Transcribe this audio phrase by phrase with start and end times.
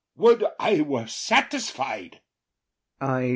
[0.15, 2.21] Would I were satisfied!